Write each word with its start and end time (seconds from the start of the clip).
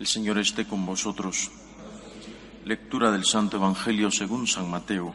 El 0.00 0.06
Señor 0.06 0.38
esté 0.38 0.66
con 0.66 0.86
vosotros. 0.86 1.50
Lectura 2.64 3.10
del 3.10 3.26
Santo 3.26 3.58
Evangelio 3.58 4.10
según 4.10 4.46
San 4.46 4.70
Mateo. 4.70 5.12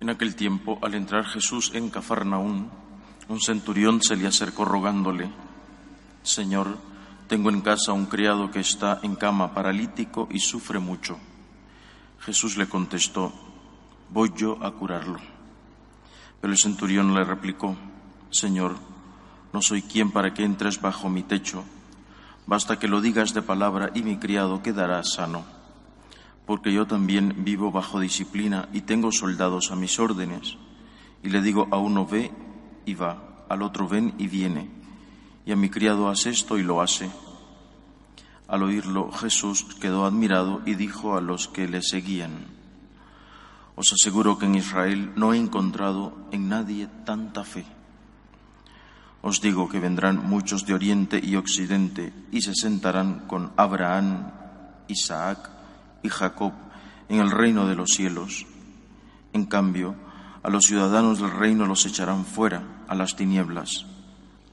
En 0.00 0.08
aquel 0.08 0.34
tiempo, 0.34 0.78
al 0.80 0.94
entrar 0.94 1.26
Jesús 1.26 1.72
en 1.74 1.90
Cafarnaún, 1.90 2.70
un 3.28 3.38
centurión 3.38 4.00
se 4.00 4.16
le 4.16 4.26
acercó 4.26 4.64
rogándole, 4.64 5.28
Señor, 6.22 6.78
tengo 7.28 7.50
en 7.50 7.60
casa 7.60 7.92
un 7.92 8.06
criado 8.06 8.50
que 8.50 8.60
está 8.60 9.00
en 9.02 9.14
cama 9.14 9.52
paralítico 9.52 10.26
y 10.30 10.38
sufre 10.38 10.78
mucho. 10.78 11.18
Jesús 12.20 12.56
le 12.56 12.66
contestó, 12.66 13.30
voy 14.08 14.32
yo 14.34 14.56
a 14.64 14.72
curarlo. 14.72 15.18
Pero 16.40 16.50
el 16.50 16.58
centurión 16.58 17.14
le 17.14 17.24
replicó, 17.24 17.76
Señor, 18.30 18.95
no 19.56 19.62
soy 19.62 19.80
quien 19.80 20.10
para 20.10 20.34
que 20.34 20.44
entres 20.44 20.82
bajo 20.82 21.08
mi 21.08 21.22
techo. 21.22 21.64
Basta 22.46 22.78
que 22.78 22.88
lo 22.88 23.00
digas 23.00 23.32
de 23.32 23.40
palabra 23.40 23.90
y 23.94 24.02
mi 24.02 24.18
criado 24.18 24.62
quedará 24.62 25.02
sano. 25.02 25.46
Porque 26.44 26.74
yo 26.74 26.86
también 26.86 27.36
vivo 27.38 27.72
bajo 27.72 27.98
disciplina 27.98 28.68
y 28.74 28.82
tengo 28.82 29.12
soldados 29.12 29.70
a 29.70 29.74
mis 29.74 29.98
órdenes. 29.98 30.58
Y 31.22 31.30
le 31.30 31.40
digo 31.40 31.68
a 31.70 31.78
uno 31.78 32.04
ve 32.04 32.30
y 32.84 32.92
va, 32.92 33.46
al 33.48 33.62
otro 33.62 33.88
ven 33.88 34.12
y 34.18 34.28
viene. 34.28 34.68
Y 35.46 35.52
a 35.52 35.56
mi 35.56 35.70
criado 35.70 36.10
hace 36.10 36.28
esto 36.28 36.58
y 36.58 36.62
lo 36.62 36.82
hace. 36.82 37.10
Al 38.48 38.62
oírlo 38.62 39.10
Jesús 39.10 39.64
quedó 39.80 40.04
admirado 40.04 40.60
y 40.66 40.74
dijo 40.74 41.16
a 41.16 41.22
los 41.22 41.48
que 41.48 41.66
le 41.66 41.80
seguían, 41.80 42.44
Os 43.74 43.90
aseguro 43.90 44.36
que 44.36 44.44
en 44.44 44.56
Israel 44.56 45.12
no 45.16 45.32
he 45.32 45.38
encontrado 45.38 46.12
en 46.30 46.50
nadie 46.50 46.88
tanta 47.06 47.42
fe. 47.42 47.64
Os 49.26 49.40
digo 49.40 49.68
que 49.68 49.80
vendrán 49.80 50.22
muchos 50.22 50.66
de 50.66 50.74
Oriente 50.74 51.20
y 51.20 51.34
Occidente 51.34 52.12
y 52.30 52.42
se 52.42 52.54
sentarán 52.54 53.26
con 53.26 53.50
Abraham, 53.56 54.30
Isaac 54.86 55.50
y 56.04 56.08
Jacob 56.08 56.52
en 57.08 57.18
el 57.18 57.32
reino 57.32 57.66
de 57.66 57.74
los 57.74 57.90
cielos. 57.90 58.46
En 59.32 59.46
cambio, 59.46 59.96
a 60.44 60.48
los 60.48 60.66
ciudadanos 60.66 61.18
del 61.18 61.32
reino 61.32 61.66
los 61.66 61.84
echarán 61.86 62.24
fuera, 62.24 62.84
a 62.86 62.94
las 62.94 63.16
tinieblas. 63.16 63.84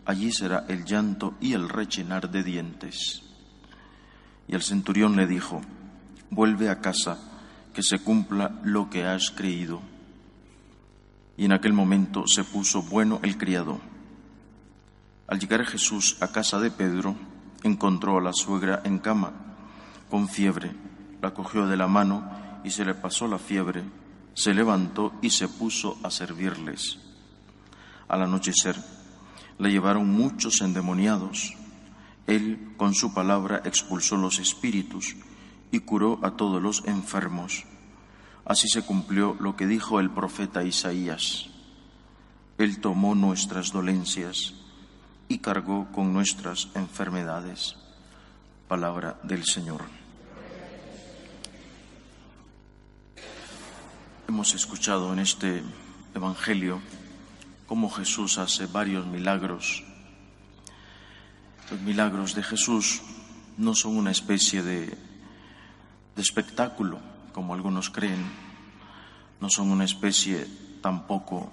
Allí 0.07 0.31
será 0.31 0.65
el 0.67 0.85
llanto 0.85 1.35
y 1.39 1.53
el 1.53 1.69
rechinar 1.69 2.31
de 2.31 2.41
dientes. 2.41 3.21
Y 4.47 4.55
el 4.55 4.63
centurión 4.63 5.15
le 5.15 5.27
dijo, 5.27 5.61
vuelve 6.31 6.71
a 6.71 6.81
casa, 6.81 7.19
que 7.75 7.83
se 7.83 7.99
cumpla 7.99 8.59
lo 8.63 8.89
que 8.89 9.05
has 9.05 9.29
creído. 9.29 9.83
Y 11.37 11.45
en 11.45 11.53
aquel 11.53 11.73
momento 11.73 12.23
se 12.25 12.43
puso 12.43 12.81
bueno 12.81 13.19
el 13.21 13.37
criado. 13.37 13.92
Al 15.33 15.39
llegar 15.39 15.65
Jesús 15.65 16.15
a 16.19 16.27
casa 16.27 16.59
de 16.59 16.69
Pedro, 16.69 17.15
encontró 17.63 18.19
a 18.19 18.21
la 18.21 18.33
suegra 18.33 18.83
en 18.85 18.99
cama, 18.99 19.33
con 20.07 20.29
fiebre. 20.29 20.71
La 21.23 21.33
cogió 21.33 21.65
de 21.65 21.75
la 21.75 21.87
mano 21.87 22.29
y 22.63 22.69
se 22.69 22.85
le 22.85 22.93
pasó 22.93 23.27
la 23.27 23.39
fiebre. 23.39 23.83
Se 24.35 24.53
levantó 24.53 25.11
y 25.23 25.31
se 25.31 25.47
puso 25.47 25.97
a 26.03 26.11
servirles. 26.11 26.99
Al 28.07 28.21
anochecer, 28.21 28.75
le 29.57 29.71
llevaron 29.71 30.07
muchos 30.07 30.61
endemoniados. 30.61 31.55
Él, 32.27 32.75
con 32.77 32.93
su 32.93 33.15
palabra, 33.15 33.63
expulsó 33.65 34.17
los 34.17 34.37
espíritus 34.37 35.15
y 35.71 35.79
curó 35.79 36.19
a 36.21 36.37
todos 36.37 36.61
los 36.61 36.85
enfermos. 36.85 37.63
Así 38.45 38.67
se 38.67 38.83
cumplió 38.83 39.35
lo 39.39 39.55
que 39.55 39.65
dijo 39.65 39.99
el 39.99 40.11
profeta 40.11 40.63
Isaías. 40.63 41.49
Él 42.59 42.79
tomó 42.81 43.15
nuestras 43.15 43.71
dolencias 43.71 44.59
y 45.33 45.39
cargó 45.39 45.87
con 45.91 46.13
nuestras 46.13 46.67
enfermedades. 46.75 47.75
Palabra 48.67 49.19
del 49.23 49.43
Señor. 49.45 49.81
Hemos 54.27 54.53
escuchado 54.53 55.11
en 55.11 55.17
este 55.17 55.63
Evangelio 56.13 56.81
cómo 57.65 57.89
Jesús 57.89 58.37
hace 58.37 58.67
varios 58.67 59.07
milagros. 59.07 59.83
Los 61.71 61.81
milagros 61.81 62.35
de 62.35 62.43
Jesús 62.43 63.01
no 63.57 63.73
son 63.73 63.97
una 63.97 64.11
especie 64.11 64.61
de, 64.61 64.95
espectáculo, 66.15 66.99
como 67.33 67.55
algunos 67.55 67.89
creen, 67.89 68.23
no 69.41 69.49
son 69.49 69.71
una 69.71 69.85
especie 69.85 70.45
tampoco 70.83 71.51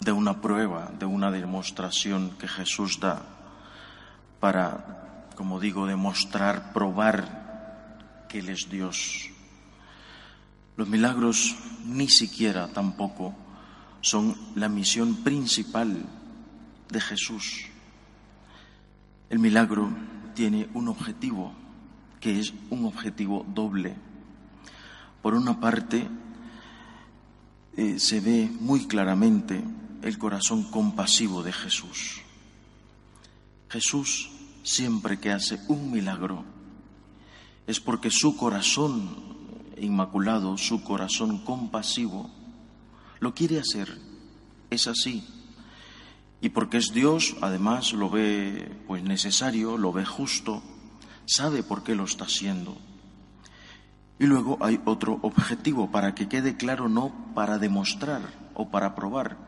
de 0.00 0.12
una 0.12 0.40
prueba, 0.40 0.90
de 0.98 1.06
una 1.06 1.30
demostración 1.30 2.30
que 2.38 2.48
Jesús 2.48 2.98
da 3.00 3.22
para, 4.40 5.26
como 5.36 5.60
digo, 5.60 5.86
demostrar, 5.86 6.72
probar 6.72 8.26
que 8.28 8.38
Él 8.38 8.48
es 8.48 8.70
Dios. 8.70 9.28
Los 10.76 10.88
milagros 10.88 11.54
ni 11.84 12.08
siquiera 12.08 12.68
tampoco 12.68 13.34
son 14.00 14.34
la 14.54 14.68
misión 14.68 15.16
principal 15.16 16.06
de 16.88 17.00
Jesús. 17.00 17.66
El 19.28 19.38
milagro 19.38 19.90
tiene 20.34 20.68
un 20.72 20.88
objetivo, 20.88 21.52
que 22.18 22.40
es 22.40 22.54
un 22.70 22.86
objetivo 22.86 23.44
doble. 23.46 23.94
Por 25.20 25.34
una 25.34 25.60
parte, 25.60 26.08
eh, 27.76 27.98
se 27.98 28.20
ve 28.20 28.50
muy 28.60 28.86
claramente 28.86 29.62
el 30.02 30.18
corazón 30.18 30.64
compasivo 30.70 31.42
de 31.42 31.52
Jesús. 31.52 32.20
Jesús 33.68 34.30
siempre 34.62 35.20
que 35.20 35.30
hace 35.30 35.60
un 35.68 35.90
milagro 35.90 36.44
es 37.66 37.80
porque 37.80 38.10
su 38.10 38.36
corazón 38.36 39.30
inmaculado, 39.78 40.58
su 40.58 40.82
corazón 40.82 41.38
compasivo, 41.44 42.30
lo 43.20 43.34
quiere 43.34 43.60
hacer. 43.60 43.98
Es 44.70 44.86
así. 44.86 45.24
Y 46.40 46.50
porque 46.50 46.78
es 46.78 46.92
Dios, 46.92 47.36
además 47.40 47.92
lo 47.92 48.10
ve 48.10 48.70
pues 48.86 49.02
necesario, 49.02 49.76
lo 49.76 49.92
ve 49.92 50.04
justo, 50.04 50.62
sabe 51.26 51.62
por 51.62 51.82
qué 51.82 51.94
lo 51.94 52.04
está 52.04 52.24
haciendo. 52.24 52.76
Y 54.20 54.26
luego 54.26 54.58
hay 54.60 54.78
otro 54.84 55.18
objetivo 55.22 55.90
para 55.90 56.14
que 56.14 56.28
quede 56.28 56.58
claro 56.58 56.90
no 56.90 57.10
para 57.34 57.56
demostrar 57.56 58.20
o 58.52 58.68
para 58.68 58.94
probar, 58.94 59.38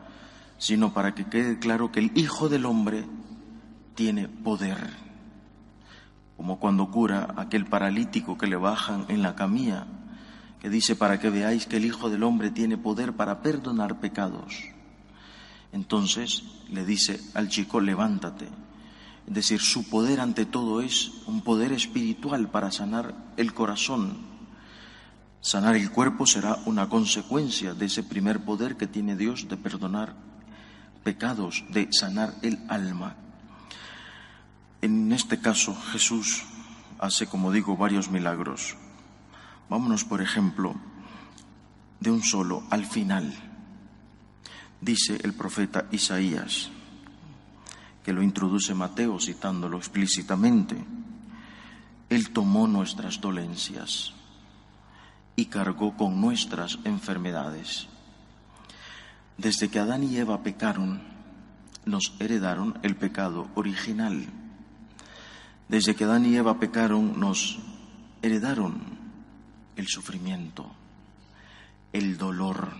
sino 0.57 0.95
para 0.95 1.13
que 1.13 1.25
quede 1.25 1.59
claro 1.59 1.91
que 1.91 1.99
el 1.99 2.11
Hijo 2.15 2.49
del 2.49 2.65
Hombre 2.65 3.05
tiene 3.93 4.27
poder. 4.27 4.77
Como 6.37 6.57
cuando 6.59 6.89
cura 6.89 7.35
aquel 7.37 7.67
paralítico 7.67 8.35
que 8.35 8.47
le 8.47 8.55
bajan 8.55 9.05
en 9.09 9.21
la 9.21 9.35
camilla, 9.35 9.85
que 10.59 10.71
dice 10.71 10.95
para 10.95 11.19
que 11.19 11.29
veáis 11.29 11.67
que 11.67 11.77
el 11.77 11.85
Hijo 11.85 12.09
del 12.09 12.23
Hombre 12.23 12.49
tiene 12.49 12.75
poder 12.75 13.13
para 13.13 13.43
perdonar 13.43 13.99
pecados. 13.99 14.55
Entonces 15.71 16.45
le 16.71 16.83
dice 16.83 17.19
al 17.35 17.47
chico, 17.47 17.79
levántate. 17.79 18.47
Es 19.27 19.33
decir, 19.35 19.61
su 19.61 19.87
poder 19.87 20.19
ante 20.19 20.47
todo 20.47 20.81
es 20.81 21.11
un 21.27 21.41
poder 21.41 21.73
espiritual 21.73 22.49
para 22.49 22.71
sanar 22.71 23.13
el 23.37 23.53
corazón. 23.53 24.32
Sanar 25.43 25.75
el 25.75 25.91
cuerpo 25.91 26.25
será 26.25 26.57
una 26.65 26.87
consecuencia 26.87 27.73
de 27.73 27.87
ese 27.87 28.01
primer 28.01 28.45
poder 28.45 28.77
que 28.77 28.87
tiene 28.87 29.17
Dios 29.17 29.49
de 29.49 29.57
perdonar 29.57 30.15
pecados, 31.03 31.65
de 31.67 31.89
sanar 31.91 32.33
el 32.43 32.57
alma. 32.69 33.17
En 34.81 35.11
este 35.11 35.41
caso 35.41 35.75
Jesús 35.91 36.45
hace, 36.97 37.27
como 37.27 37.51
digo, 37.51 37.75
varios 37.75 38.09
milagros. 38.09 38.77
Vámonos, 39.69 40.05
por 40.05 40.21
ejemplo, 40.21 40.75
de 41.99 42.09
un 42.09 42.23
solo 42.23 42.63
al 42.69 42.85
final. 42.85 43.35
Dice 44.79 45.19
el 45.23 45.33
profeta 45.33 45.87
Isaías, 45.91 46.69
que 48.01 48.13
lo 48.13 48.23
introduce 48.23 48.73
Mateo 48.73 49.19
citándolo 49.19 49.75
explícitamente, 49.75 50.77
Él 52.09 52.29
tomó 52.29 52.65
nuestras 52.65 53.19
dolencias 53.19 54.13
y 55.35 55.45
cargó 55.45 55.95
con 55.97 56.21
nuestras 56.21 56.79
enfermedades. 56.83 57.87
Desde 59.37 59.69
que 59.69 59.79
Adán 59.79 60.03
y 60.03 60.15
Eva 60.17 60.43
pecaron, 60.43 61.01
nos 61.85 62.13
heredaron 62.19 62.79
el 62.83 62.95
pecado 62.95 63.49
original. 63.55 64.27
Desde 65.67 65.95
que 65.95 66.03
Adán 66.03 66.25
y 66.25 66.35
Eva 66.35 66.59
pecaron, 66.59 67.19
nos 67.19 67.59
heredaron 68.21 68.81
el 69.75 69.87
sufrimiento, 69.87 70.71
el 71.91 72.17
dolor, 72.17 72.73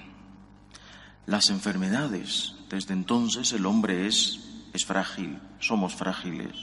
las 1.25 1.49
enfermedades. 1.49 2.55
Desde 2.69 2.93
entonces 2.93 3.51
el 3.53 3.65
hombre 3.65 4.07
es, 4.07 4.39
es 4.73 4.85
frágil, 4.85 5.39
somos 5.59 5.95
frágiles, 5.95 6.55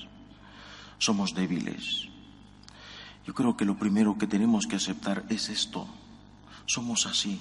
somos 0.99 1.35
débiles. 1.35 2.09
Yo 3.27 3.35
creo 3.35 3.57
que 3.57 3.65
lo 3.65 3.77
primero 3.77 4.17
que 4.19 4.27
tenemos 4.27 4.67
que 4.67 4.77
aceptar 4.77 5.25
es 5.29 5.49
esto. 5.49 5.87
Somos 6.67 7.07
así. 7.07 7.41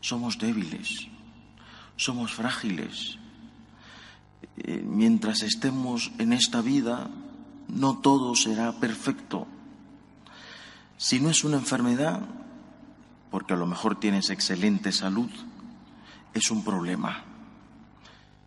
Somos 0.00 0.38
débiles. 0.38 1.08
Somos 1.96 2.32
frágiles. 2.32 3.18
Eh, 4.56 4.84
mientras 4.86 5.42
estemos 5.42 6.12
en 6.18 6.32
esta 6.32 6.60
vida, 6.60 7.08
no 7.68 7.98
todo 7.98 8.34
será 8.34 8.72
perfecto. 8.72 9.46
Si 10.96 11.20
no 11.20 11.30
es 11.30 11.44
una 11.44 11.56
enfermedad, 11.56 12.20
porque 13.30 13.54
a 13.54 13.56
lo 13.56 13.66
mejor 13.66 13.98
tienes 13.98 14.30
excelente 14.30 14.92
salud, 14.92 15.30
es 16.34 16.50
un 16.50 16.64
problema. 16.64 17.24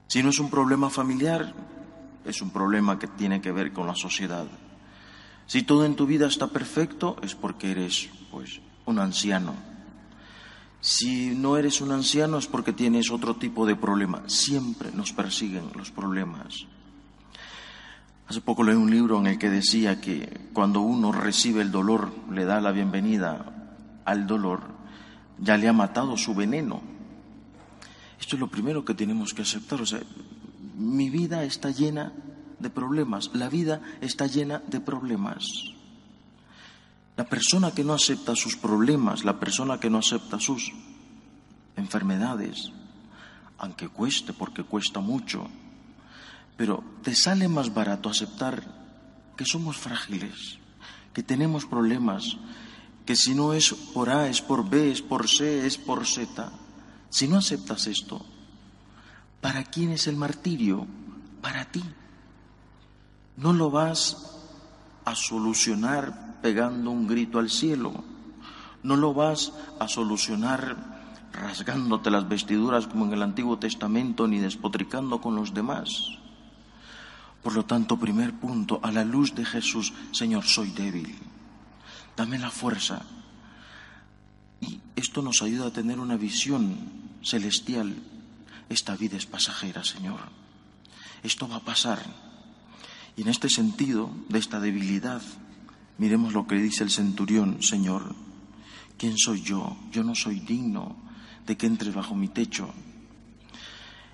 Si 0.08 0.24
no 0.24 0.30
es 0.30 0.40
un 0.40 0.50
problema 0.50 0.90
familiar, 0.90 1.54
es 2.24 2.42
un 2.42 2.52
problema 2.52 2.98
que 3.00 3.08
tiene 3.08 3.42
que 3.42 3.52
ver 3.52 3.74
con 3.74 3.88
la 3.88 3.96
sociedad. 3.96 4.46
Si 5.48 5.64
todo 5.64 5.86
en 5.86 5.96
tu 5.96 6.06
vida 6.06 6.28
está 6.28 6.48
perfecto, 6.48 7.16
es 7.22 7.34
porque 7.34 7.72
eres, 7.72 8.10
pues, 8.32 8.60
un 8.86 9.00
anciano. 9.00 9.56
Si 10.82 11.36
no 11.36 11.58
eres 11.58 11.82
un 11.82 11.92
anciano 11.92 12.38
es 12.38 12.48
porque 12.48 12.74
tienes 12.74 13.10
otro 13.12 13.38
tipo 13.38 13.66
de 13.66 13.76
problema. 13.76 14.24
Siempre 14.28 14.92
nos 14.92 15.14
persiguen 15.14 15.72
los 15.74 15.90
problemas. 15.90 16.66
Hace 18.28 18.42
poco 18.42 18.64
leí 18.64 18.76
un 18.76 18.92
libro 18.92 19.18
en 19.20 19.28
el 19.28 19.40
que 19.40 19.50
decía 19.50 20.02
que 20.02 20.50
cuando 20.52 20.82
uno 20.82 21.14
recibe 21.14 21.62
el 21.62 21.72
dolor, 21.72 22.12
le 22.30 22.44
da 22.44 22.60
la 22.60 22.74
bienvenida 22.74 23.72
al 24.04 24.28
dolor, 24.28 24.64
ya 25.40 25.56
le 25.56 25.70
ha 25.70 25.74
matado 25.74 26.18
su 26.18 26.36
veneno. 26.36 26.82
Esto 28.20 28.36
es 28.36 28.40
lo 28.42 28.50
primero 28.50 28.84
que 28.84 28.94
tenemos 28.94 29.34
que 29.34 29.44
aceptar. 29.44 29.82
O 29.82 29.86
sea, 29.86 30.02
mi 30.76 31.10
vida 31.10 31.46
está 31.46 31.72
llena 31.72 32.12
de 32.60 32.70
problemas, 32.70 33.32
la 33.34 33.50
vida 33.50 33.82
está 34.02 34.28
llena 34.28 34.62
de 34.68 34.80
problemas. 34.80 35.46
La 37.16 37.26
persona 37.26 37.72
que 37.72 37.84
no 37.84 37.94
acepta 37.94 38.36
sus 38.36 38.56
problemas, 38.56 39.24
la 39.24 39.40
persona 39.40 39.80
que 39.80 39.90
no 39.90 40.00
acepta 40.00 40.40
sus 40.40 40.72
enfermedades, 41.76 42.72
aunque 43.58 43.90
cueste, 43.90 44.34
porque 44.34 44.64
cuesta 44.64 45.00
mucho, 45.00 45.48
pero 46.56 46.84
te 47.04 47.16
sale 47.16 47.48
más 47.48 47.74
barato 47.74 48.10
aceptar 48.10 48.64
que 49.36 49.46
somos 49.46 49.78
frágiles, 49.78 50.60
que 51.14 51.24
tenemos 51.24 51.66
problemas, 51.66 52.38
que 53.06 53.16
si 53.16 53.34
no 53.34 53.54
es 53.54 53.74
por 53.94 54.10
A, 54.10 54.28
es 54.28 54.42
por 54.42 54.70
B, 54.70 54.92
es 54.92 55.02
por 55.02 55.30
C, 55.30 55.66
es 55.66 55.78
por 55.78 56.06
Z. 56.06 56.52
Si 57.10 57.28
no 57.28 57.38
aceptas 57.38 57.88
esto, 57.88 58.26
¿para 59.40 59.64
quién 59.64 59.92
es 59.92 60.08
el 60.08 60.18
martirio? 60.18 60.86
Para 61.42 61.72
ti. 61.72 61.84
No 63.38 63.54
lo 63.54 63.70
vas 63.70 64.40
a 65.06 65.16
solucionar 65.16 66.42
pegando 66.42 66.92
un 66.92 67.08
grito 67.08 67.40
al 67.40 67.50
cielo. 67.50 68.04
No 68.84 68.96
lo 68.96 69.14
vas 69.14 69.54
a 69.80 69.88
solucionar 69.88 70.76
rasgándote 71.32 72.10
las 72.10 72.28
vestiduras 72.28 72.88
como 72.88 73.06
en 73.06 73.14
el 73.14 73.22
Antiguo 73.22 73.60
Testamento 73.60 74.28
ni 74.28 74.40
despotricando 74.40 75.22
con 75.22 75.36
los 75.36 75.54
demás. 75.54 76.18
Por 77.44 77.54
lo 77.54 77.64
tanto, 77.64 77.98
primer 77.98 78.34
punto, 78.34 78.80
a 78.82 78.92
la 78.92 79.06
luz 79.06 79.36
de 79.36 79.46
Jesús, 79.46 79.94
Señor, 80.12 80.44
soy 80.44 80.72
débil. 80.72 81.16
Dame 82.16 82.40
la 82.40 82.50
fuerza. 82.50 83.04
Y 84.60 84.82
esto 84.96 85.22
nos 85.22 85.44
ayuda 85.44 85.68
a 85.68 85.72
tener 85.72 86.00
una 86.00 86.18
visión 86.18 86.76
celestial. 87.24 87.96
Esta 88.68 88.96
vida 88.98 89.16
es 89.16 89.28
pasajera, 89.28 89.84
Señor. 89.84 90.20
Esto 91.22 91.48
va 91.48 91.58
a 91.58 91.64
pasar. 91.64 92.00
Y 93.18 93.24
en 93.24 93.28
este 93.28 93.50
sentido, 93.50 94.10
de 94.30 94.40
esta 94.40 94.62
debilidad, 94.62 95.22
miremos 95.98 96.34
lo 96.34 96.48
que 96.48 96.56
dice 96.56 96.84
el 96.86 96.92
centurión, 96.92 97.62
Señor, 97.62 98.16
¿quién 98.98 99.18
soy 99.18 99.42
yo? 99.42 99.76
Yo 99.92 100.04
no 100.04 100.16
soy 100.16 100.40
digno 100.40 100.96
de 101.46 101.58
que 101.58 101.68
entres 101.68 101.94
bajo 101.94 102.16
mi 102.16 102.30
techo. 102.30 102.70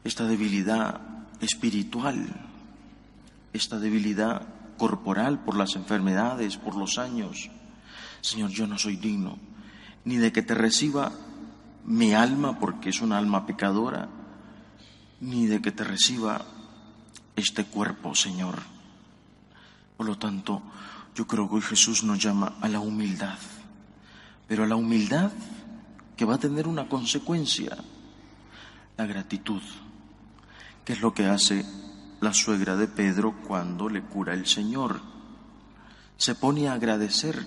Esta 0.04 0.26
debilidad 0.26 1.02
espiritual 1.40 2.50
esta 3.54 3.80
debilidad 3.80 4.48
corporal 4.78 5.44
por 5.44 5.56
las 5.56 5.76
enfermedades, 5.76 6.58
por 6.58 6.76
los 6.76 6.98
años. 6.98 7.50
Señor, 8.22 8.50
yo 8.50 8.68
no 8.68 8.78
soy 8.78 8.98
digno 8.98 9.38
ni 10.06 10.18
de 10.18 10.34
que 10.34 10.42
te 10.42 10.54
reciba 10.54 11.14
mi 11.86 12.14
alma, 12.14 12.60
porque 12.60 12.90
es 12.90 13.02
una 13.02 13.18
alma 13.18 13.46
pecadora, 13.46 14.10
ni 15.22 15.46
de 15.46 15.62
que 15.62 15.72
te 15.72 15.86
reciba 15.86 16.46
este 17.38 17.64
cuerpo, 17.64 18.14
Señor. 18.14 18.60
Por 19.98 20.06
lo 20.06 20.18
tanto, 20.18 20.62
yo 21.16 21.28
creo 21.28 21.50
que 21.50 21.62
Jesús 21.62 22.04
nos 22.04 22.20
llama 22.20 22.56
a 22.62 22.68
la 22.68 22.80
humildad, 22.80 23.38
pero 24.48 24.64
a 24.64 24.68
la 24.68 24.76
humildad 24.76 25.32
que 26.18 26.26
va 26.26 26.36
a 26.36 26.40
tener 26.40 26.68
una 26.68 26.88
consecuencia, 26.88 27.78
la 28.98 29.06
gratitud, 29.06 29.62
que 30.86 30.94
es 30.94 31.02
lo 31.02 31.14
que 31.14 31.26
hace 31.26 31.66
la 32.22 32.34
suegra 32.34 32.76
de 32.76 32.88
Pedro 32.88 33.36
cuando 33.48 33.90
le 33.90 34.02
cura 34.02 34.34
el 34.34 34.46
Señor. 34.46 35.02
Se 36.18 36.36
pone 36.36 36.68
a 36.68 36.74
agradecer, 36.74 37.46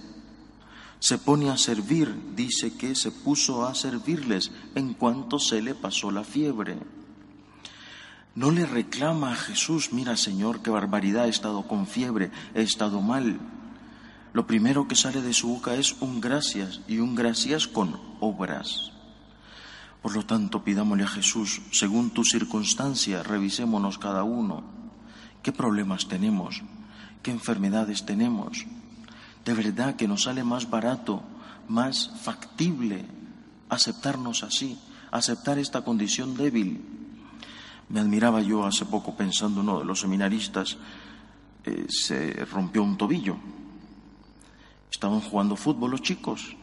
se 0.98 1.18
pone 1.18 1.50
a 1.50 1.56
servir, 1.56 2.34
dice 2.34 2.76
que 2.76 2.94
se 2.94 3.10
puso 3.10 3.66
a 3.66 3.74
servirles 3.74 4.50
en 4.74 4.94
cuanto 4.94 5.38
se 5.38 5.62
le 5.62 5.74
pasó 5.74 6.10
la 6.10 6.24
fiebre. 6.24 6.78
No 8.36 8.50
le 8.50 8.66
reclama 8.66 9.32
a 9.32 9.34
Jesús, 9.34 9.94
mira 9.94 10.14
Señor, 10.16 10.60
qué 10.60 10.68
barbaridad, 10.68 11.26
he 11.26 11.30
estado 11.30 11.66
con 11.66 11.86
fiebre, 11.86 12.30
he 12.54 12.60
estado 12.60 13.00
mal. 13.00 13.40
Lo 14.34 14.46
primero 14.46 14.86
que 14.86 14.94
sale 14.94 15.22
de 15.22 15.32
su 15.32 15.48
boca 15.48 15.74
es 15.74 15.96
un 16.00 16.20
gracias 16.20 16.82
y 16.86 16.98
un 16.98 17.14
gracias 17.14 17.66
con 17.66 17.98
obras. 18.20 18.92
Por 20.02 20.14
lo 20.14 20.26
tanto, 20.26 20.62
pidámosle 20.62 21.04
a 21.04 21.08
Jesús, 21.08 21.62
según 21.72 22.10
tu 22.10 22.24
circunstancia, 22.24 23.22
revisémonos 23.22 23.96
cada 23.96 24.22
uno. 24.22 24.64
¿Qué 25.42 25.50
problemas 25.50 26.06
tenemos? 26.06 26.62
¿Qué 27.22 27.30
enfermedades 27.30 28.04
tenemos? 28.04 28.66
De 29.46 29.54
verdad 29.54 29.96
que 29.96 30.08
nos 30.08 30.24
sale 30.24 30.44
más 30.44 30.68
barato, 30.68 31.22
más 31.68 32.10
factible 32.22 33.06
aceptarnos 33.70 34.42
así, 34.42 34.78
aceptar 35.10 35.58
esta 35.58 35.82
condición 35.82 36.36
débil. 36.36 37.05
Me 37.88 38.00
admiraba 38.00 38.40
yo 38.40 38.64
hace 38.64 38.84
poco 38.84 39.16
pensando 39.16 39.60
uno 39.60 39.78
de 39.78 39.84
los 39.84 40.00
seminaristas, 40.00 40.76
eh, 41.64 41.86
se 41.88 42.44
rompió 42.46 42.82
un 42.82 42.96
tobillo. 42.96 43.36
Estaban 44.90 45.20
jugando 45.20 45.56
fútbol 45.56 45.92
los 45.92 46.02
chicos 46.02 46.56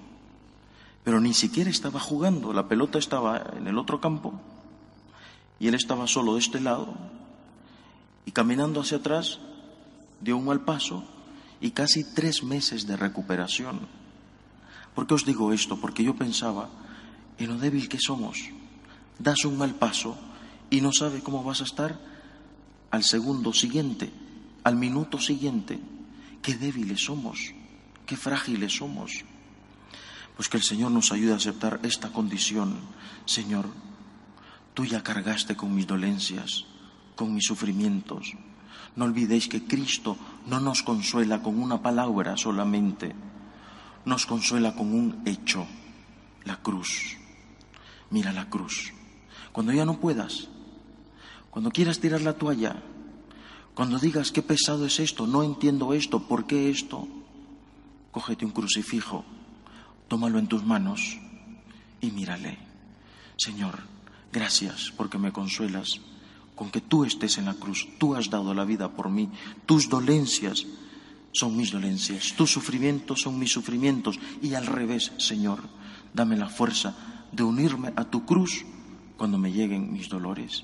pero 1.03 1.19
ni 1.19 1.33
siquiera 1.33 1.69
estaba 1.69 1.99
jugando, 1.99 2.53
la 2.53 2.67
pelota 2.67 2.97
estaba 2.97 3.43
en 3.57 3.67
el 3.67 3.77
otro 3.77 3.99
campo 3.99 4.33
y 5.59 5.67
él 5.67 5.75
estaba 5.75 6.07
solo 6.07 6.33
de 6.33 6.39
este 6.39 6.61
lado 6.61 6.93
y 8.25 8.31
caminando 8.31 8.79
hacia 8.79 8.97
atrás 8.97 9.39
dio 10.21 10.37
un 10.37 10.45
mal 10.45 10.61
paso 10.61 11.03
y 11.59 11.71
casi 11.71 12.03
tres 12.13 12.43
meses 12.43 12.87
de 12.87 12.95
recuperación. 12.95 13.81
¿Por 14.95 15.07
qué 15.07 15.13
os 15.13 15.25
digo 15.25 15.51
esto? 15.51 15.77
Porque 15.77 16.03
yo 16.03 16.15
pensaba 16.15 16.69
en 17.37 17.47
lo 17.47 17.57
débil 17.57 17.89
que 17.89 17.99
somos. 17.99 18.37
Das 19.19 19.45
un 19.45 19.57
mal 19.57 19.75
paso 19.75 20.15
y 20.73 20.81
no 20.81 20.91
sabes 20.91 21.21
cómo 21.21 21.43
vas 21.43 21.61
a 21.61 21.65
estar 21.65 21.99
al 22.89 23.03
segundo 23.03 23.53
siguiente, 23.53 24.11
al 24.63 24.75
minuto 24.75 25.19
siguiente. 25.19 25.79
Qué 26.41 26.55
débiles 26.55 27.05
somos, 27.05 27.53
qué 28.07 28.17
frágiles 28.17 28.77
somos. 28.77 29.23
Pues 30.35 30.49
que 30.49 30.57
el 30.57 30.63
Señor 30.63 30.89
nos 30.89 31.11
ayude 31.11 31.33
a 31.33 31.35
aceptar 31.35 31.79
esta 31.83 32.11
condición. 32.11 32.73
Señor, 33.25 33.67
tú 34.73 34.83
ya 34.83 35.03
cargaste 35.03 35.55
con 35.55 35.75
mis 35.75 35.85
dolencias, 35.85 36.65
con 37.15 37.35
mis 37.35 37.45
sufrimientos. 37.45 38.33
No 38.95 39.05
olvidéis 39.05 39.47
que 39.47 39.65
Cristo 39.65 40.17
no 40.47 40.59
nos 40.59 40.81
consuela 40.81 41.43
con 41.43 41.61
una 41.61 41.83
palabra 41.83 42.35
solamente, 42.35 43.13
nos 44.05 44.25
consuela 44.25 44.73
con 44.73 44.91
un 44.91 45.21
hecho, 45.27 45.67
la 46.45 46.63
cruz. 46.63 47.15
Mira 48.09 48.33
la 48.33 48.49
cruz. 48.49 48.91
Cuando 49.51 49.71
ya 49.71 49.85
no 49.85 49.99
puedas, 49.99 50.49
cuando 51.53 51.69
quieras 51.69 51.99
tirar 51.99 52.21
la 52.21 52.33
toalla, 52.33 52.81
cuando 53.75 53.99
digas 53.99 54.31
qué 54.33 54.41
pesado 54.41 54.85
es 54.85 54.99
esto, 54.99 55.27
no 55.27 55.43
entiendo 55.43 55.93
esto, 55.93 56.27
¿por 56.27 56.47
qué 56.47 56.69
esto? 56.69 57.07
Cógete 58.11 58.43
un 58.43 58.51
crucifijo 58.51 59.23
tómalo 60.13 60.37
en 60.37 60.45
tus 60.45 60.63
manos 60.63 61.17
y 61.99 62.11
mírale. 62.11 62.59
Señor, 63.35 63.79
gracias 64.31 64.93
porque 64.95 65.17
me 65.17 65.31
consuelas 65.31 66.01
con 66.53 66.69
que 66.69 66.81
tú 66.81 67.03
estés 67.03 67.39
en 67.39 67.45
la 67.45 67.55
cruz. 67.55 67.87
Tú 67.97 68.13
has 68.13 68.29
dado 68.29 68.53
la 68.53 68.63
vida 68.63 68.91
por 68.91 69.09
mí. 69.09 69.29
Tus 69.65 69.89
dolencias 69.89 70.67
son 71.31 71.57
mis 71.57 71.71
dolencias. 71.71 72.35
Tus 72.37 72.51
sufrimientos 72.51 73.21
son 73.21 73.39
mis 73.39 73.51
sufrimientos. 73.51 74.19
Y 74.39 74.53
al 74.53 74.67
revés, 74.67 75.11
Señor, 75.17 75.61
dame 76.13 76.37
la 76.37 76.47
fuerza 76.47 76.95
de 77.31 77.41
unirme 77.41 77.91
a 77.95 78.03
tu 78.03 78.23
cruz 78.23 78.65
cuando 79.17 79.39
me 79.39 79.51
lleguen 79.51 79.91
mis 79.91 80.09
dolores. 80.09 80.63